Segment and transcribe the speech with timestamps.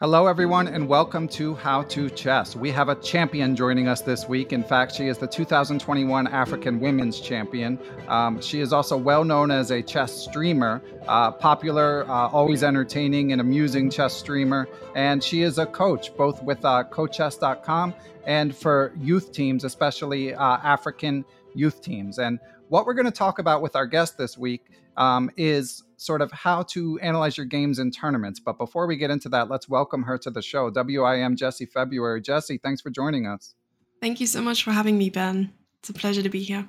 [0.00, 2.54] Hello, everyone, and welcome to How to Chess.
[2.54, 4.52] We have a champion joining us this week.
[4.52, 7.80] In fact, she is the 2021 African Women's Champion.
[8.06, 13.32] Um, she is also well known as a chess streamer, uh, popular, uh, always entertaining
[13.32, 14.68] and amusing chess streamer.
[14.94, 17.92] And she is a coach, both with uh, CoachChess.com
[18.24, 21.24] and for youth teams, especially uh, African
[21.56, 22.20] youth teams.
[22.20, 22.38] And
[22.68, 24.64] what we're going to talk about with our guest this week
[24.96, 28.40] um, is sort of how to analyze your games in tournaments.
[28.40, 30.70] But before we get into that, let's welcome her to the show.
[30.70, 32.22] WIM Jesse February.
[32.22, 33.54] Jesse, thanks for joining us.
[34.00, 35.52] Thank you so much for having me, Ben.
[35.80, 36.68] It's a pleasure to be here.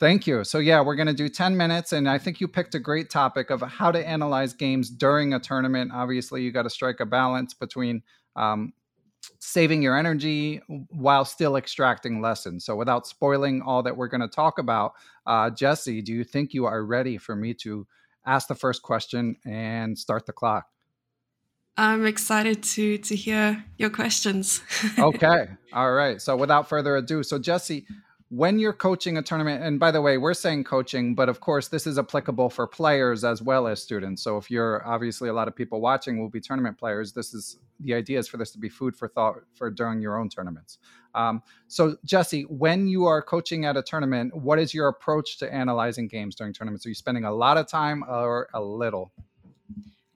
[0.00, 0.42] Thank you.
[0.42, 1.92] So, yeah, we're going to do 10 minutes.
[1.92, 5.38] And I think you picked a great topic of how to analyze games during a
[5.38, 5.92] tournament.
[5.94, 8.02] Obviously, you got to strike a balance between
[8.34, 8.72] um,
[9.38, 12.64] saving your energy while still extracting lessons.
[12.64, 14.94] So, without spoiling all that we're going to talk about,
[15.26, 17.86] uh, Jesse, do you think you are ready for me to
[18.26, 20.66] ask the first question and start the clock.
[21.76, 24.62] I'm excited to to hear your questions.
[24.98, 25.48] okay.
[25.72, 26.22] All right.
[26.22, 27.86] So without further ado, so Jesse,
[28.30, 31.68] when you're coaching a tournament, and by the way, we're saying coaching, but of course,
[31.68, 34.22] this is applicable for players as well as students.
[34.22, 37.58] So if you're obviously a lot of people watching will be tournament players, this is
[37.80, 40.78] the idea is for this to be food for thought for during your own tournaments.
[41.14, 45.52] Um, so Jesse, when you are coaching at a tournament, what is your approach to
[45.52, 46.86] analyzing games during tournaments?
[46.86, 49.12] Are you spending a lot of time or a little?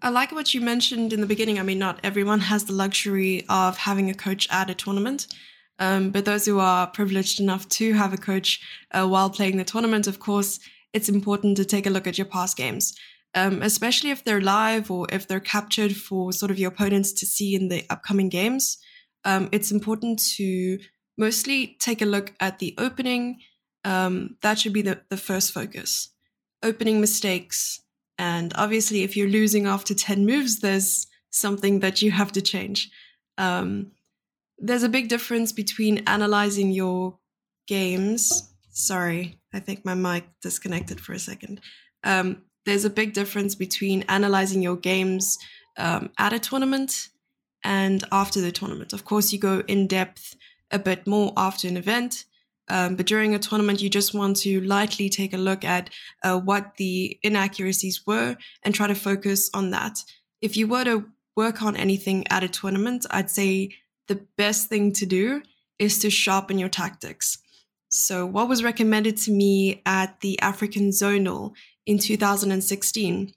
[0.01, 1.59] I like what you mentioned in the beginning.
[1.59, 5.27] I mean, not everyone has the luxury of having a coach at a tournament.
[5.79, 9.65] Um, but those who are privileged enough to have a coach uh, while playing the
[9.65, 10.59] tournament, of course,
[10.93, 12.95] it's important to take a look at your past games,
[13.35, 17.27] um, especially if they're live or if they're captured for sort of your opponents to
[17.27, 18.79] see in the upcoming games.
[19.25, 20.79] Um, it's important to
[21.17, 23.41] mostly take a look at the opening.
[23.85, 26.11] Um, that should be the, the first focus.
[26.63, 27.81] Opening mistakes.
[28.19, 32.91] And obviously, if you're losing after 10 moves, there's something that you have to change.
[33.37, 33.93] Um,
[34.59, 37.19] there's a big difference between analyzing your
[37.67, 38.53] games.
[38.71, 41.61] Sorry, I think my mic disconnected for a second.
[42.05, 45.39] Um, there's a big difference between analyzing your games
[45.79, 47.09] um, at a tournament
[47.65, 48.93] and after the tournament.
[48.93, 50.37] Of course, you go in depth
[50.71, 52.25] a bit more after an event.
[52.71, 55.89] Um, but during a tournament, you just want to lightly take a look at
[56.23, 59.99] uh, what the inaccuracies were and try to focus on that.
[60.43, 63.71] If you were to work on anything at a tournament, I'd say
[64.09, 65.43] the best thing to do
[65.79, 67.39] is to sharpen your tactics.
[67.89, 71.53] So, what was recommended to me at the African Zonal
[71.87, 73.35] in 2016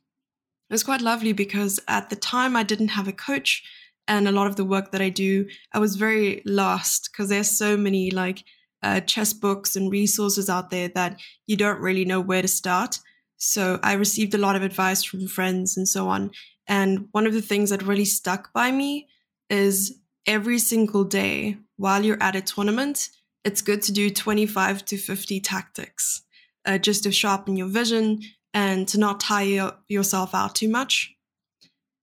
[0.71, 3.61] it was quite lovely because at the time I didn't have a coach,
[4.07, 7.51] and a lot of the work that I do, I was very lost because there's
[7.51, 8.43] so many like
[8.81, 12.99] uh, chess books and resources out there that you don't really know where to start.
[13.35, 16.31] So I received a lot of advice from friends and so on.
[16.67, 19.07] And one of the things that really stuck by me
[19.49, 23.09] is every single day while you're at a tournament,
[23.43, 26.21] it's good to do 25 to 50 tactics
[26.65, 28.21] uh, just to sharpen your vision
[28.53, 31.15] and to not tire yourself out too much.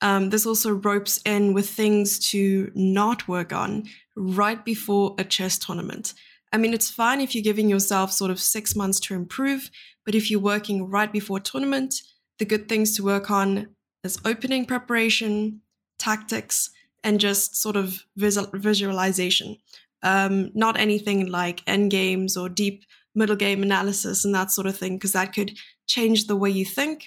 [0.01, 3.85] Um, this also ropes in with things to not work on
[4.17, 6.15] right before a chess tournament.
[6.53, 9.71] I mean, it's fine if you're giving yourself sort of six months to improve,
[10.07, 11.95] but if you're working right before a tournament,
[12.39, 13.69] the good things to work on
[14.05, 15.61] is opening preparation,
[15.99, 16.71] tactics,
[17.05, 19.57] and just sort of visual, visualization.
[20.03, 24.77] Um, not anything like end games or deep middle game analysis and that sort of
[24.77, 27.07] thing, because that could change the way you think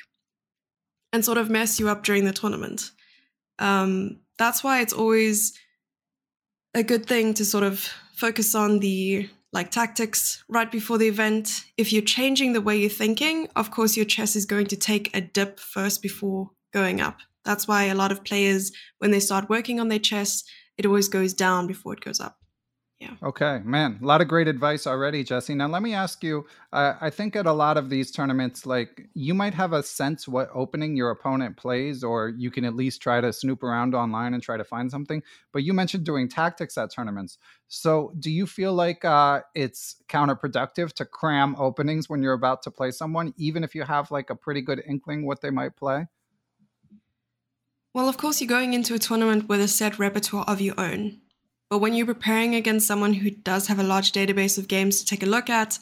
[1.13, 2.91] and sort of mess you up during the tournament.
[3.59, 5.53] Um, that's why it's always
[6.73, 7.79] a good thing to sort of
[8.13, 11.65] focus on the like tactics right before the event.
[11.77, 15.15] If you're changing the way you're thinking, of course, your chess is going to take
[15.15, 17.19] a dip first before going up.
[17.43, 20.43] That's why a lot of players, when they start working on their chess,
[20.77, 22.37] it always goes down before it goes up.
[23.01, 23.15] Yeah.
[23.23, 25.55] Okay, man, a lot of great advice already, Jesse.
[25.55, 26.45] Now let me ask you.
[26.71, 30.27] Uh, I think at a lot of these tournaments, like you might have a sense
[30.27, 34.35] what opening your opponent plays, or you can at least try to snoop around online
[34.35, 35.23] and try to find something.
[35.51, 37.39] But you mentioned doing tactics at tournaments.
[37.69, 42.71] So do you feel like uh, it's counterproductive to cram openings when you're about to
[42.71, 46.05] play someone, even if you have like a pretty good inkling what they might play?
[47.93, 51.19] Well, of course, you're going into a tournament with a set repertoire of your own.
[51.69, 55.05] But when you're preparing against someone who does have a large database of games to
[55.05, 55.77] take a look at,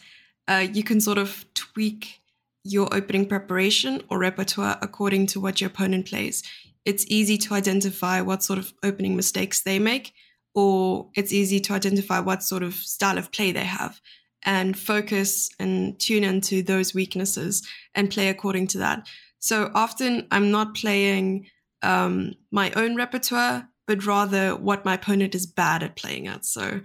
[0.48, 2.22] uh, you can sort of tweak
[2.64, 6.42] your opening preparation or repertoire according to what your opponent plays.
[6.84, 10.14] It's easy to identify what sort of opening mistakes they make,
[10.56, 14.02] or it's easy to identify what sort of style of play they have
[14.44, 19.08] and focus and tune into those weaknesses and play according to that.
[19.40, 21.48] So often I'm not playing
[21.82, 26.46] um, my own repertoire, but rather what my opponent is bad at playing at.
[26.46, 26.82] So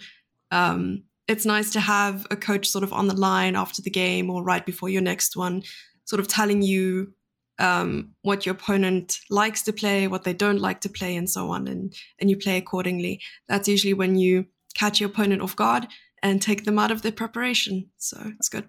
[0.50, 4.31] um, it's nice to have a coach sort of on the line after the game
[4.31, 5.62] or right before your next one,
[6.05, 7.12] sort of telling you
[7.58, 11.50] um, what your opponent likes to play, what they don't like to play, and so
[11.50, 13.20] on, and and you play accordingly.
[13.49, 15.87] That's usually when you catch your opponent off guard
[16.23, 17.91] and take them out of their preparation.
[17.99, 18.69] So it's good.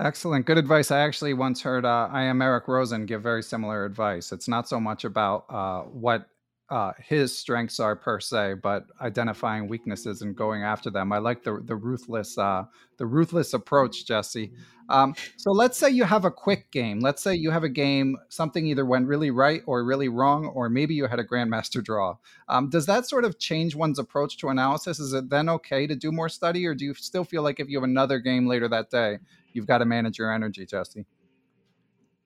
[0.00, 0.46] Excellent.
[0.46, 0.90] Good advice.
[0.90, 4.32] I actually once heard uh, IM Eric Rosen give very similar advice.
[4.32, 6.26] It's not so much about uh, what
[6.70, 11.12] uh, his strengths are per se, but identifying weaknesses and going after them.
[11.12, 12.64] I like the the ruthless uh,
[12.96, 14.52] the ruthless approach, Jesse.
[14.88, 17.00] Um, so let's say you have a quick game.
[17.00, 20.68] Let's say you have a game, something either went really right or really wrong, or
[20.68, 22.16] maybe you had a grandmaster draw.
[22.48, 24.98] Um, does that sort of change one's approach to analysis?
[24.98, 27.68] Is it then okay to do more study, or do you still feel like if
[27.68, 29.18] you have another game later that day,
[29.52, 31.06] you've got to manage your energy, Jesse?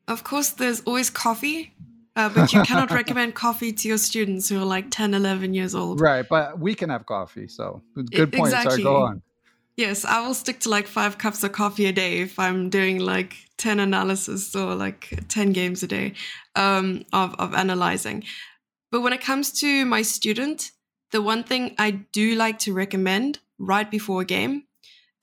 [0.06, 1.74] Of course, there's always coffee
[2.16, 5.74] uh, but you cannot recommend coffee to your students who are like 10, 11 years
[5.74, 6.00] old.
[6.00, 6.26] Right.
[6.28, 7.48] But we can have coffee.
[7.48, 7.82] So
[8.12, 8.52] good point.
[8.52, 8.70] Exactly.
[8.70, 9.22] Sorry, go on.
[9.76, 13.00] Yes, I will stick to like five cups of coffee a day if I'm doing
[13.00, 16.14] like 10 analysis or like 10 games a day
[16.54, 18.22] um, of, of analyzing.
[18.92, 20.70] But when it comes to my student,
[21.10, 24.64] the one thing I do like to recommend right before a game,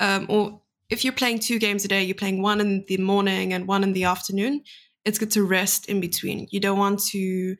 [0.01, 0.59] um, or
[0.91, 3.83] if you're playing two games a day, you're playing one in the morning and one
[3.83, 4.61] in the afternoon,
[5.05, 6.47] it's good to rest in between.
[6.51, 7.55] You don't want to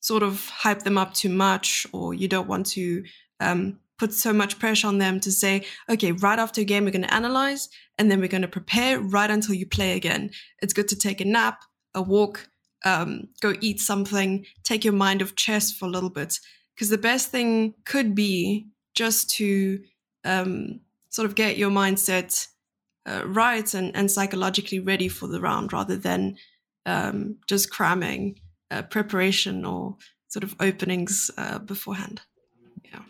[0.00, 3.02] sort of hype them up too much, or you don't want to
[3.40, 6.90] um, put so much pressure on them to say, okay, right after a game, we're
[6.90, 10.30] going to analyze and then we're going to prepare right until you play again.
[10.60, 11.62] It's good to take a nap,
[11.94, 12.48] a walk,
[12.84, 16.38] um, go eat something, take your mind off chess for a little bit.
[16.74, 19.80] Because the best thing could be just to
[20.24, 22.46] um, sort of get your mindset
[23.08, 26.36] uh, right and, and psychologically ready for the round rather than
[26.86, 28.38] um, just cramming
[28.70, 29.96] uh, preparation or
[30.28, 32.20] sort of openings uh, beforehand.
[32.84, 33.00] Yeah.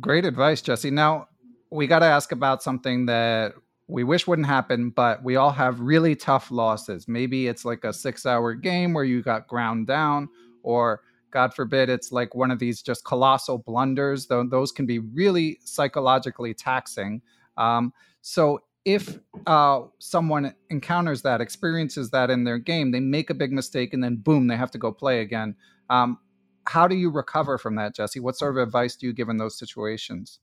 [0.00, 0.90] Great advice, Jesse.
[0.90, 1.28] Now,
[1.70, 3.54] we got to ask about something that
[3.86, 7.08] we wish wouldn't happen, but we all have really tough losses.
[7.08, 10.28] Maybe it's like a six hour game where you got ground down,
[10.62, 11.00] or
[11.30, 14.26] God forbid, it's like one of these just colossal blunders.
[14.26, 17.22] Though those can be really psychologically taxing.
[17.56, 23.34] Um, so if uh, someone encounters that, experiences that in their game, they make a
[23.34, 25.54] big mistake and then boom, they have to go play again.
[25.90, 26.18] Um,
[26.66, 28.18] how do you recover from that, Jesse?
[28.18, 30.40] What sort of advice do you give in those situations?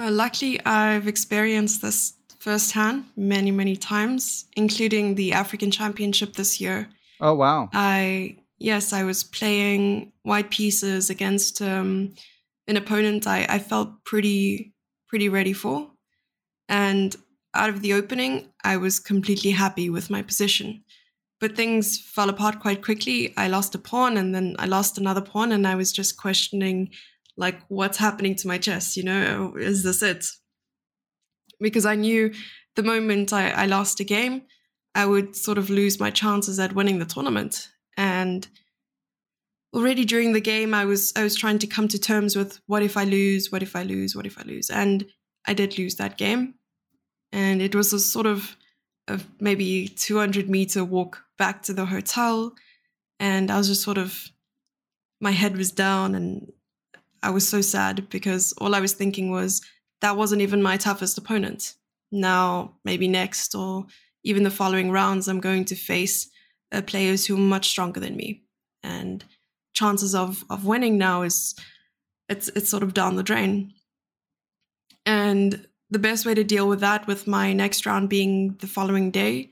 [0.00, 6.88] Uh, luckily, I've experienced this firsthand many, many times, including the African Championship this year.
[7.20, 7.68] Oh wow!
[7.74, 12.14] I yes, I was playing white pieces against um,
[12.68, 14.72] an opponent I, I felt pretty
[15.08, 15.90] pretty ready for,
[16.68, 17.16] and
[17.54, 20.84] out of the opening, I was completely happy with my position.
[21.40, 23.32] But things fell apart quite quickly.
[23.36, 26.90] I lost a pawn and then I lost another pawn, and I was just questioning,
[27.36, 28.96] like, what's happening to my chess?
[28.96, 30.26] You know, is this it?
[31.60, 32.32] Because I knew
[32.76, 34.42] the moment I, I lost a game,
[34.94, 37.68] I would sort of lose my chances at winning the tournament.
[37.96, 38.46] And
[39.72, 42.82] already during the game, I was I was trying to come to terms with what
[42.82, 45.06] if I lose, what if I lose, what if I lose, and
[45.46, 46.54] I did lose that game
[47.32, 48.56] and it was a sort of
[49.08, 52.54] a maybe 200 meter walk back to the hotel.
[53.20, 54.28] And i was just sort of
[55.20, 56.52] my head was down and
[57.22, 59.60] i was so sad because all i was thinking was
[60.00, 61.74] that wasn't even my toughest opponent.
[62.12, 63.86] Now maybe next or
[64.24, 66.30] even the following rounds i'm going to face
[66.72, 68.42] uh, players who are much stronger than me.
[68.82, 69.24] And
[69.74, 71.54] chances of of winning now is
[72.28, 73.72] it's it's sort of down the drain.
[75.06, 79.10] And the best way to deal with that, with my next round being the following
[79.10, 79.50] day,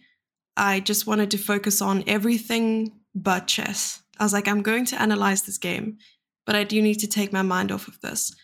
[0.57, 4.03] I just wanted to focus on everything but chess.
[4.19, 5.99] I was like, I'm going to analyze this game,
[6.45, 8.35] but I do need to take my mind off of this.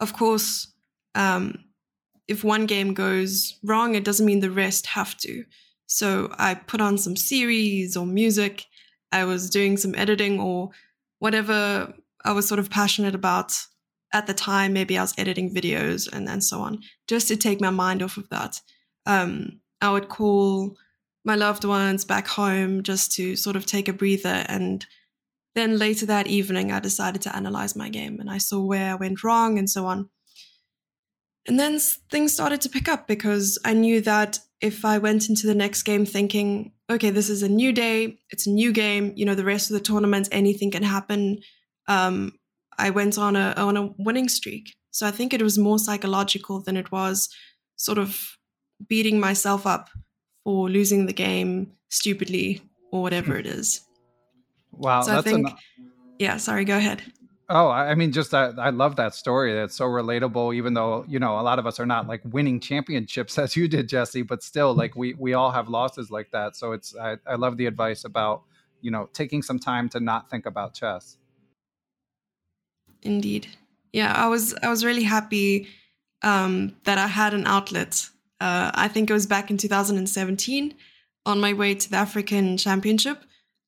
[0.00, 0.72] Of course,
[1.14, 1.64] um,
[2.28, 5.44] if one game goes wrong, it doesn't mean the rest have to.
[5.86, 8.66] So I put on some series or music.
[9.10, 10.70] I was doing some editing or
[11.18, 11.92] whatever
[12.24, 13.52] I was sort of passionate about
[14.12, 17.60] at the time, maybe I was editing videos and, and so on, just to take
[17.60, 18.60] my mind off of that.
[19.06, 20.76] Um, I would call
[21.24, 24.44] my loved ones back home just to sort of take a breather.
[24.48, 24.84] And
[25.54, 28.96] then later that evening, I decided to analyze my game and I saw where I
[28.96, 30.08] went wrong and so on.
[31.46, 31.78] And then
[32.10, 35.82] things started to pick up because I knew that if I went into the next
[35.84, 39.44] game thinking, okay, this is a new day, it's a new game, you know, the
[39.44, 41.40] rest of the tournament, anything can happen.
[41.88, 42.32] Um,
[42.80, 44.74] I went on a on a winning streak.
[44.90, 47.28] So I think it was more psychological than it was
[47.76, 48.36] sort of
[48.88, 49.88] beating myself up
[50.44, 53.80] for losing the game stupidly or whatever it is.
[54.72, 55.02] Wow.
[55.02, 55.56] So I think, an...
[56.20, 57.02] yeah, sorry, go ahead.
[57.52, 59.52] Oh, I mean, just I, I love that story.
[59.52, 60.54] It's so relatable.
[60.54, 63.66] Even though you know a lot of us are not like winning championships as you
[63.66, 66.54] did, Jesse, but still, like we we all have losses like that.
[66.54, 68.44] So it's I, I love the advice about
[68.80, 71.18] you know taking some time to not think about chess.
[73.02, 73.48] Indeed,
[73.92, 74.12] yeah.
[74.14, 75.68] I was I was really happy
[76.22, 78.08] um, that I had an outlet.
[78.40, 80.74] Uh, I think it was back in 2017
[81.26, 83.22] on my way to the African Championship.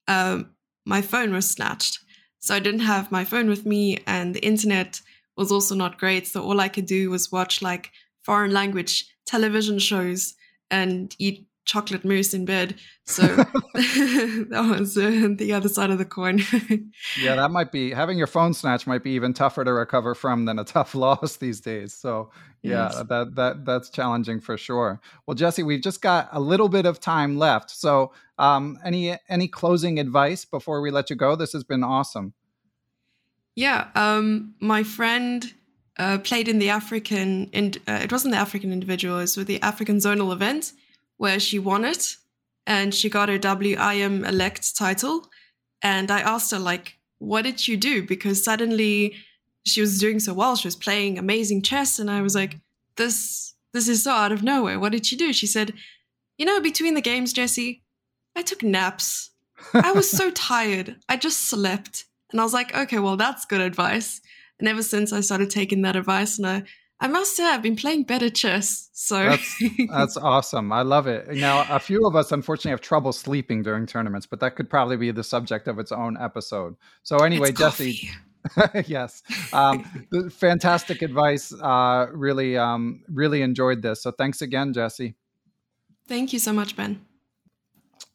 [0.09, 0.51] Um,
[0.87, 1.99] my phone was snatched
[2.43, 5.01] so I didn't have my phone with me, and the internet
[5.37, 6.27] was also not great.
[6.27, 7.93] So all I could do was watch like
[8.25, 10.35] foreign language television shows
[10.69, 12.77] and eat chocolate mousse in bed.
[13.05, 13.23] So
[13.75, 16.39] that was uh, the other side of the coin.
[17.21, 20.45] yeah, that might be having your phone snatched might be even tougher to recover from
[20.45, 21.95] than a tough loss these days.
[21.95, 22.31] So
[22.63, 23.03] yeah, yes.
[23.09, 25.01] that that that's challenging for sure.
[25.27, 27.71] Well, Jesse, we've just got a little bit of time left.
[27.71, 31.37] So um, any any closing advice before we let you go?
[31.37, 32.35] This has been awesome.
[33.55, 35.53] Yeah, um, my friend
[35.99, 37.51] uh, played in the African.
[37.53, 39.19] In, uh, it wasn't the African individual.
[39.19, 40.73] It was with the African zonal event
[41.23, 42.17] where she won it
[42.67, 45.31] and she got her WIM elect title.
[45.81, 48.03] And I asked her, like, what did you do?
[48.03, 49.15] Because suddenly
[49.65, 50.57] she was doing so well.
[50.57, 52.01] She was playing amazing chess.
[52.01, 52.59] And I was like,
[52.97, 54.81] this, this is so out of nowhere.
[54.81, 55.33] What did she do?
[55.33, 55.75] She said,
[56.39, 57.85] you know, between the games, Jesse,
[58.35, 59.31] I took naps.
[59.75, 60.97] I was so tired.
[61.09, 62.07] I just slept.
[62.33, 64.21] And I was like, okay, well, that's good advice.
[64.59, 66.65] And ever since I started taking that advice, and I,
[67.03, 68.89] I must say, I've been playing better chess.
[68.93, 70.73] So that's, that's awesome.
[70.73, 71.35] I love it.
[71.35, 74.97] Now, a few of us unfortunately have trouble sleeping during tournaments, but that could probably
[74.97, 76.77] be the subject of its own episode.
[77.03, 78.09] So, anyway, it's Jesse.
[78.87, 79.83] yes, um,
[80.31, 81.53] fantastic advice.
[81.53, 84.05] Uh, really, um, really enjoyed this.
[84.05, 85.17] So, thanks again, Jesse.
[86.07, 87.05] Thank you so much, Ben.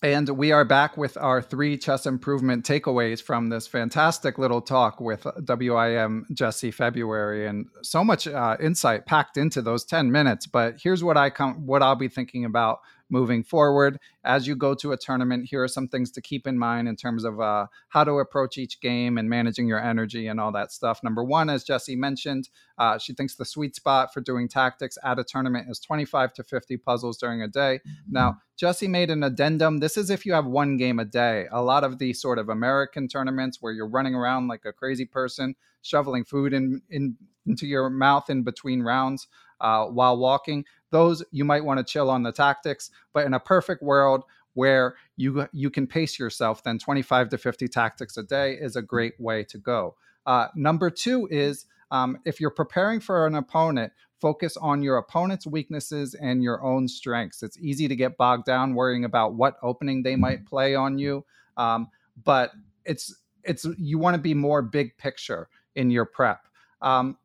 [0.03, 5.01] And we are back with our three chess improvement takeaways from this fantastic little talk
[5.01, 10.45] with WIM Jesse February, and so much uh, insight packed into those ten minutes.
[10.45, 13.99] But here's what I come, what I'll be thinking about moving forward.
[14.23, 16.95] As you go to a tournament, here are some things to keep in mind in
[16.95, 20.71] terms of uh, how to approach each game and managing your energy and all that
[20.71, 21.01] stuff.
[21.03, 25.19] Number one, as Jesse mentioned, uh, she thinks the sweet spot for doing tactics at
[25.19, 27.79] a tournament is 25 to 50 puzzles during a day.
[28.09, 29.77] Now, Jesse made an addendum.
[29.77, 31.45] This is if you have one game a day.
[31.51, 35.05] A lot of the sort of American tournaments where you're running around like a crazy
[35.05, 39.27] person, shoveling food in, in into your mouth in between rounds
[39.61, 42.91] uh, while walking those you might want to chill on the tactics.
[43.13, 44.23] But in a perfect world
[44.53, 48.81] where you you can pace yourself, then 25 to 50 tactics a day is a
[48.81, 49.95] great way to go.
[50.25, 55.47] Uh, number two is um, if you're preparing for an opponent, focus on your opponent's
[55.47, 57.43] weaknesses and your own strengths.
[57.43, 61.23] It's easy to get bogged down worrying about what opening they might play on you,
[61.55, 61.89] um,
[62.23, 62.51] but
[62.83, 66.47] it's it's you want to be more big picture in your prep.
[66.81, 67.17] Um,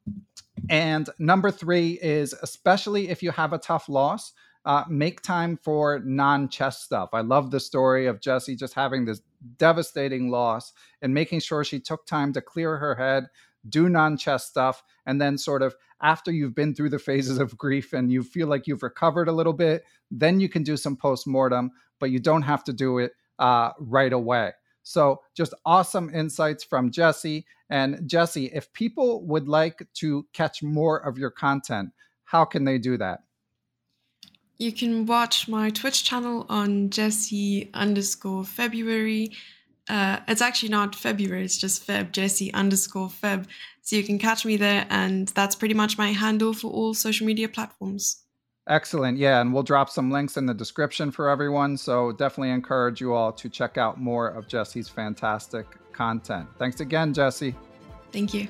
[0.71, 4.33] and number three is especially if you have a tough loss,
[4.65, 7.11] uh, make time for non chess stuff.
[7.13, 9.21] I love the story of Jesse just having this
[9.59, 13.25] devastating loss and making sure she took time to clear her head,
[13.69, 17.59] do non chess stuff, and then sort of after you've been through the phases of
[17.59, 20.97] grief and you feel like you've recovered a little bit, then you can do some
[20.97, 24.53] post mortem, but you don't have to do it uh, right away.
[24.83, 27.47] So, just awesome insights from Jesse.
[27.71, 31.91] And Jesse, if people would like to catch more of your content,
[32.25, 33.21] how can they do that?
[34.59, 39.33] You can watch my Twitch channel on Jesse underscore February.
[39.89, 43.47] Uh, it's actually not February, it's just Feb, Jesse underscore Feb.
[43.81, 47.27] So you can catch me there, and that's pretty much my handle for all social
[47.27, 48.22] media platforms.
[48.69, 49.19] Excellent.
[49.19, 49.41] Yeah.
[49.41, 51.77] And we'll drop some links in the description for everyone.
[51.77, 56.49] So definitely encourage you all to check out more of Jesse's fantastic content.
[56.59, 57.55] Thanks again, Jesse.
[58.13, 58.49] Thank you.